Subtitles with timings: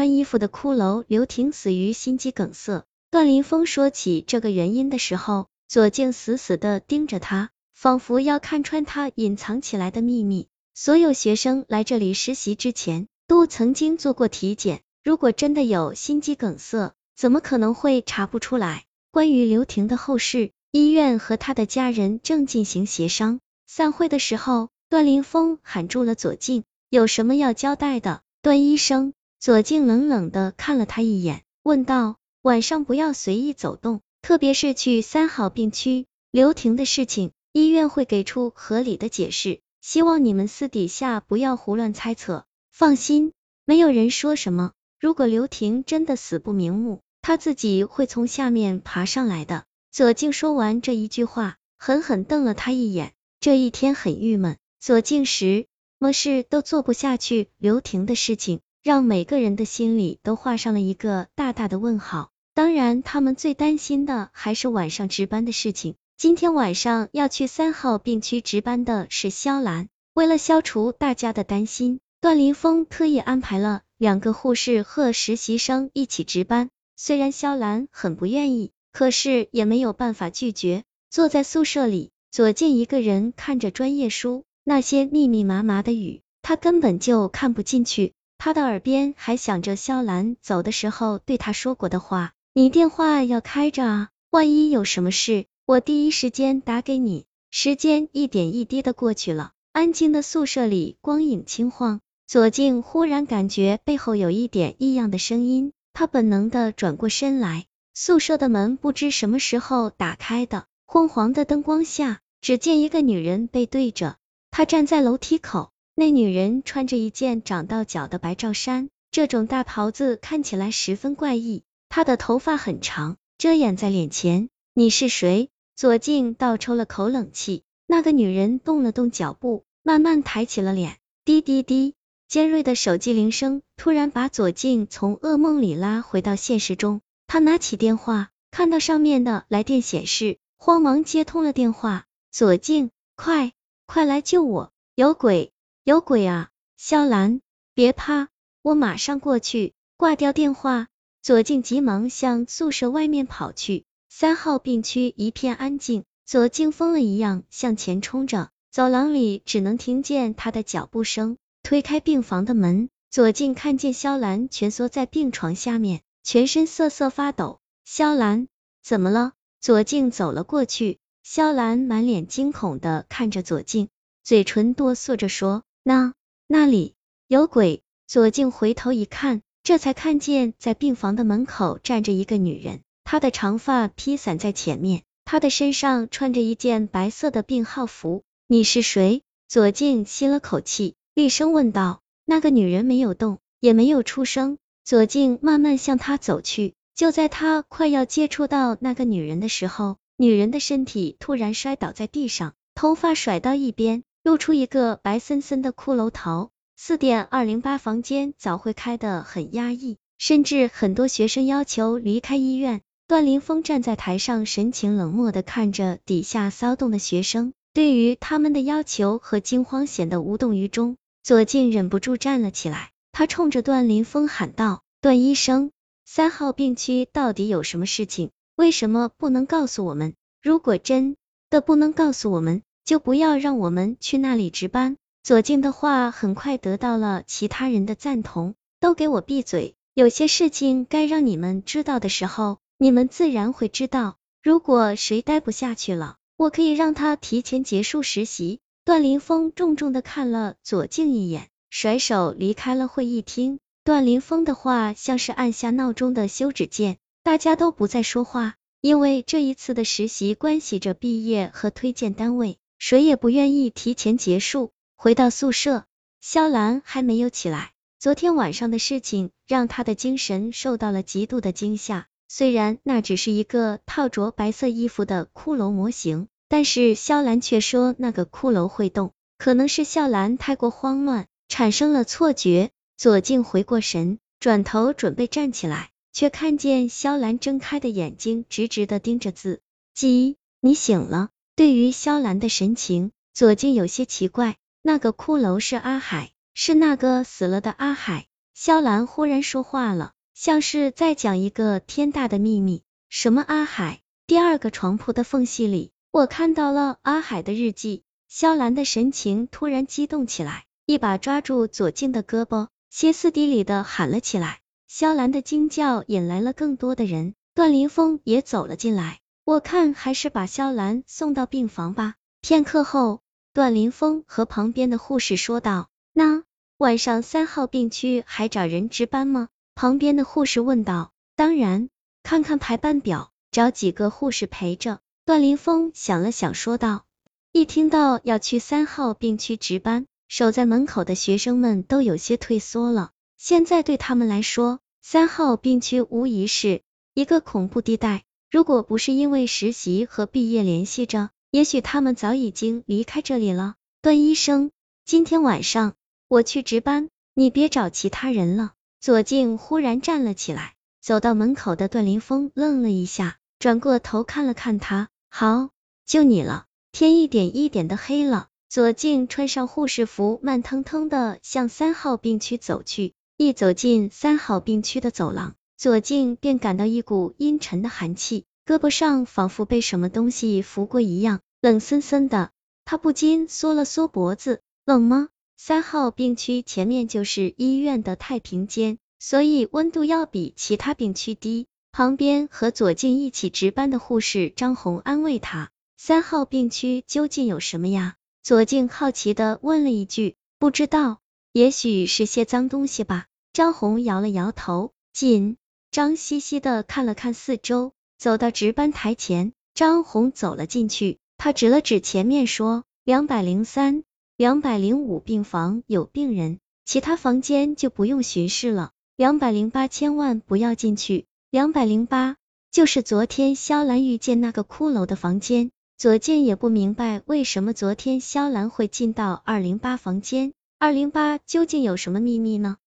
[0.00, 2.86] 穿衣服的骷髅刘婷死于心肌梗塞。
[3.10, 10.48] 段林峰说起这个原因的时候，左静死死的盯着他，仿佛要看穿他隐藏起来的秘密。
[10.72, 18.84] 所有学生来这里实习之前，都曾经做过体检，如果真的有心肌梗塞，怎么可能会查不出来？
[19.10, 23.40] 关于刘婷的后事，医院和他的家人正进行协商。
[23.66, 28.22] 散会的时候，段林峰喊住了左静，有什么要交代的？
[28.40, 36.04] 段医生，左静冷冷的看了他一眼，问道：晚上不要随意走动，特别是去三号病区。
[36.30, 39.60] 刘婷的事情，医院会给出合理的解释。
[39.80, 42.44] 希望你们私底下不要胡乱猜测。
[42.70, 43.32] 放心，
[43.64, 44.72] 没有人说什么。
[45.00, 49.64] 如果刘婷真的死不瞑目，他自己会从下面爬上来的。
[49.90, 53.14] 左静说完这一句话，狠狠瞪了他一眼。
[53.40, 55.64] 这一天很郁闷，左静什
[55.98, 57.48] 么事都做不下去。
[57.56, 62.30] 刘婷的事情，让每个人的心里都画上了一个大大的问号。
[62.54, 65.96] 当然，他们最担心的还是晚上值班的事情。
[66.16, 76.70] 今天晚上要去三号病区值班的是肖兰，为了消除大家的担心，段林峰特意安排了两个护士和实习生一起值班。
[76.96, 80.84] 虽然肖兰很不愿意，可是也没有办法拒绝。
[81.10, 88.12] 坐在宿舍里，左静一个人看着专业书，那些密密麻麻的语，他根本就看不进去。
[88.42, 97.26] 他的耳边还响着肖兰走的时候对他说过的话：“你电话要开着啊，万一有什么事。”我第一时间打给你。
[97.50, 102.00] 时间一点一滴的过去了，安静的宿舍里光影轻晃。
[102.26, 107.66] 左静忽然感觉背后有一点异样的声音，他本能的转过身来。
[107.92, 114.16] 宿舍的门不知什么时候打开的，昏黄的灯光下，只见一个女人背对着
[114.50, 115.72] 他站在楼梯口。
[116.00, 121.62] 那女人穿着一件长到脚的白罩衫，这种大袍子看起来十分怪异。
[121.90, 124.48] 她的头发很长，遮掩在脸前。
[124.72, 125.50] 你是谁？
[125.76, 130.96] 左静倒抽了口冷气，那个女人动了动脚步，慢慢抬起了脸。
[131.26, 131.92] 滴滴滴，
[132.26, 137.02] 尖锐的手机铃声突然把左静从噩梦里拉回到现实中。
[137.26, 142.06] 他拿起电话，看到上面的来电显示，慌忙接通了电话。
[142.32, 143.52] 左静，快，
[143.84, 144.72] 快来救我！
[144.94, 145.49] 有鬼，
[145.82, 146.50] 有鬼啊！
[146.76, 147.40] 肖兰，
[147.72, 148.28] 别怕，
[148.60, 149.72] 我马上过去。
[149.96, 150.88] 挂掉电话，
[151.22, 153.86] 左静急忙向宿舍外面跑去。
[154.10, 161.38] 三号病区一片安静，左静疯了一样向前冲着，走廊里只能听见他的脚步声。
[161.62, 167.58] 推开病房的门，左静看见肖兰蜷缩在病床下面，全身瑟瑟发抖。
[167.86, 168.48] 肖兰，
[168.82, 169.32] 怎么了？
[169.62, 173.88] 左静走了过去，肖兰满脸惊恐的看着左静，
[174.22, 176.14] 嘴唇哆嗦着说：“那
[176.46, 176.94] 那里
[177.28, 182.80] 有鬼。”左静回头一看，这才看见在病房的门口站着一个女人。
[183.04, 188.24] 她的长发披散在前面，她的身上穿着一件白色的病号服。
[188.48, 189.22] 你是谁？
[189.46, 192.00] 左静吸了口气，厉声问道。
[192.24, 194.58] 那个女人没有动，也没有出声。
[194.84, 206.50] 左静慢慢向他走去，就在他快要接触到那个女人的时候，女人的身体突然摔倒在地上，头发甩到一边，露出一个白森森的骷髅头。
[206.76, 212.80] 四点二零八房间早会开得很压抑，甚至很多学生要求离开医院。
[213.06, 220.96] 段林峰站在台上，神情冷漠的看着底下骚动的学生，对于他们的要求和惊慌显得无动于衷。
[221.22, 225.70] 左静忍不住站了起来，他冲着段林峰喊道：“段医生，
[226.06, 228.30] 三号病区到底有什么事情？
[228.56, 230.14] 为什么不能告诉我们？
[230.40, 231.16] 如果真
[231.50, 239.74] 的不能告诉我们，就不要让我们去那里值班。”左静的话很快得到了其他人的赞同，都给我闭嘴！
[239.94, 242.58] 有些事情该让你们知道的时候。
[242.82, 248.60] 你们自然会知道，如果谁待不下去了，我可以让他提前结束实习。
[248.86, 253.58] 段林峰重重的看了左静一眼，甩手离开了会议厅。
[253.84, 264.72] 段林峰的话像是按下闹钟的休止键，大家都不再说话，因为这一次的实习关系着毕业和推荐单位，谁也不愿意提前结束。
[264.96, 265.84] 回到宿舍，
[266.22, 272.06] 肖兰还没有起来，昨天晚上的事情让她的精神受到了极度的惊吓。
[272.26, 282.70] 虽然那只是一个套着白色衣服的骷髅模型，但是肖兰却说那个骷髅会动，可能是肖兰太过慌乱，产生了错觉。
[282.96, 289.60] 左静回过神，转头准备站起来，却看见肖兰睁开的眼睛直直的盯着自
[289.94, 291.28] 己，你醒了。
[291.60, 294.56] 对于肖兰的神情，左静有些奇怪。
[294.80, 298.28] 那个骷髅是阿海，是那个死了的阿海。
[298.54, 302.82] 萧兰忽然说话了，像是在讲一个天大的秘密。
[303.10, 304.00] 什么阿海？
[304.26, 308.04] 第二个床铺的缝隙里，我看到了阿海的日记。
[308.26, 314.60] 萧兰的神情突然激动起来，一把抓住左静的胳膊，歇斯底里的喊了起来。
[314.88, 319.19] 萧兰的惊叫引来了更多的人，段林峰也走了进来。
[319.50, 322.14] 我看还是把肖兰送到病房吧。
[322.40, 323.20] 片刻后，
[323.52, 326.44] 段林峰和旁边的护士说道：“那
[326.76, 331.88] 晚上三号病区还找人值班吗？”旁边的护士问道：“当然，
[332.22, 337.04] 看看排班表，找几个护士陪着。”段林峰想了想，说道。
[337.50, 343.10] 一听到要去三号病区值班，守在门口的学生们都有些退缩了。
[343.36, 346.82] 现在对他们来说，三号病区无疑是
[347.14, 348.22] 一个恐怖地带。
[348.50, 353.76] 如果不是因为实习和毕业联系着，也许他们早已经离开这里了。
[354.02, 354.72] 段医生，
[355.04, 355.94] 今天晚上
[356.26, 358.72] 我去值班，你别找其他人了。
[359.00, 365.70] 左静忽然站了起来，走到门口的段林峰愣了一下，转过头看了看他，好，
[366.04, 366.66] 就你了。
[366.90, 373.14] 天一点一点的黑了，左静穿上护士服，慢腾腾的向三号病区走去。
[373.36, 382.50] 一走进三号病区的走廊，左静便感到一股阴沉的寒气，胳膊上仿佛被什么东西拂过一样，冷森森的。
[382.84, 385.30] 他不禁缩了缩脖子，冷吗？
[385.56, 391.66] 三号病区前面就是医院的太平间，所以温度要比其他病区低。
[391.92, 395.70] 旁边和左静一起值班的护士张红安慰他。
[395.96, 398.16] 三号病区究竟有什么呀？
[398.42, 400.36] 左静好奇的问了一句。
[400.58, 401.20] 不知道，
[401.54, 403.24] 也许是些脏东西吧。
[403.54, 405.56] 张红摇了摇头，紧
[405.90, 414.04] 张兮兮的看了看四周，走到值班台前，张红走了进去，他指了指前面说：“两百零三、
[414.36, 418.92] 两百零五病房有病人，其他房间就不用巡视了。
[419.16, 422.36] 两百零八千万不要进去，两百零八
[422.70, 432.78] 就是昨天肖兰遇见那个骷髅的房间。”左健也不明白为什么昨天肖兰会进到二零八房间，二零八究竟有什么秘密呢？